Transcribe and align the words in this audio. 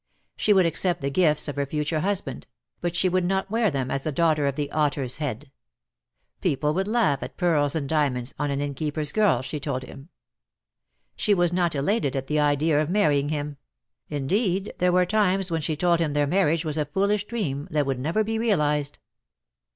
She 0.35 0.51
would 0.51 0.65
accept 0.65 1.01
the 1.01 1.11
gifts 1.11 1.47
of 1.47 1.57
her 1.57 1.67
future 1.67 1.99
husband; 1.99 2.47
but 2.79 2.95
she 2.95 3.07
would 3.07 3.23
not 3.23 3.51
wear 3.51 3.69
them 3.69 3.91
as 3.91 4.01
the 4.01 4.11
daughter 4.11 4.47
of 4.47 4.55
the 4.55 4.71
"Otter's 4.71 5.17
Head." 5.17 5.51
People 6.41 6.73
would 6.73 6.87
laugh 6.87 7.21
at 7.21 7.37
pearls 7.37 7.75
and 7.75 7.87
diamonds 7.87 8.33
on 8.39 8.49
an 8.49 8.61
inn 8.61 8.73
keeper's 8.73 9.11
girl, 9.11 9.43
she 9.43 9.59
told 9.59 9.83
him. 9.83 10.09
She 11.15 11.35
was 11.35 11.53
not 11.53 11.75
elated 11.75 12.15
at 12.15 12.25
the 12.25 12.39
idea 12.39 12.81
of 12.81 12.89
marrying 12.89 13.29
him; 13.29 13.57
indeed 14.09 14.73
there 14.79 14.91
were 14.91 15.05
times 15.05 15.51
when 15.51 15.61
she 15.61 15.75
told 15.75 15.99
him 15.99 16.13
their 16.13 16.25
marriage 16.25 16.65
was 16.65 16.79
a 16.79 16.85
foolish 16.85 17.27
dream, 17.27 17.67
that 17.69 17.85
would 17.85 17.99
never 17.99 18.23
be 18.23 18.39
realised. 18.39 18.97